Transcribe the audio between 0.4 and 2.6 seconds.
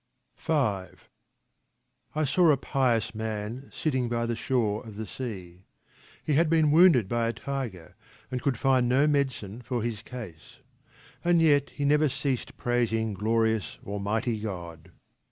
I saw a